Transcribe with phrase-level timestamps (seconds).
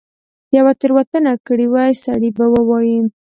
[0.47, 2.99] که یوه تیره وتنه کړې وي سړی به ووایي.